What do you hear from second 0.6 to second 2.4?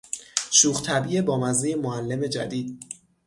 طبعی بامزهی معلم